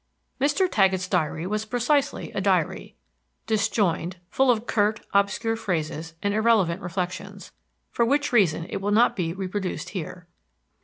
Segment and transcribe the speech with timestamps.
[0.39, 0.67] XX Mr.
[0.67, 2.95] Taggett's diary was precisely a diary,
[3.45, 7.51] disjoined, full of curt, obscure phrases and irrelevant reflections,
[7.91, 10.27] for which reason it will not be reproduced here.